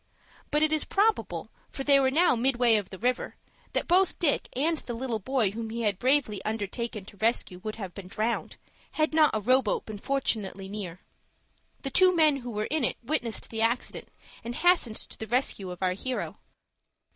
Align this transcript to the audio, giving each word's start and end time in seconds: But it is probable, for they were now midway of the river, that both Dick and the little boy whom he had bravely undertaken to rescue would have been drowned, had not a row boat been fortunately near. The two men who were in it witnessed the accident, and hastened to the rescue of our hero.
But 0.49 0.63
it 0.63 0.73
is 0.73 0.83
probable, 0.83 1.51
for 1.69 1.83
they 1.83 1.99
were 1.99 2.09
now 2.09 2.35
midway 2.35 2.75
of 2.75 2.89
the 2.89 2.97
river, 2.97 3.35
that 3.73 3.87
both 3.87 4.17
Dick 4.17 4.49
and 4.53 4.79
the 4.79 4.95
little 4.95 5.19
boy 5.19 5.51
whom 5.51 5.69
he 5.69 5.83
had 5.83 5.99
bravely 5.99 6.43
undertaken 6.43 7.05
to 7.05 7.17
rescue 7.17 7.59
would 7.59 7.75
have 7.75 7.93
been 7.93 8.07
drowned, 8.07 8.57
had 8.93 9.13
not 9.13 9.29
a 9.35 9.39
row 9.39 9.61
boat 9.61 9.85
been 9.85 9.99
fortunately 9.99 10.67
near. 10.67 11.01
The 11.83 11.91
two 11.91 12.15
men 12.15 12.37
who 12.37 12.49
were 12.49 12.65
in 12.71 12.83
it 12.83 12.97
witnessed 13.03 13.51
the 13.51 13.61
accident, 13.61 14.07
and 14.43 14.55
hastened 14.55 14.97
to 14.97 15.19
the 15.19 15.27
rescue 15.27 15.69
of 15.69 15.83
our 15.83 15.93
hero. 15.93 16.39